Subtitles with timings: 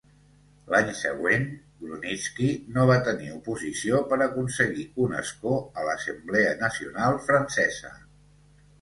[0.75, 1.45] L'any següent,
[1.81, 2.47] Grunitzky
[2.79, 7.99] no va tenir oposició per aconseguir un escó a l'Assemblea Nacional francesa.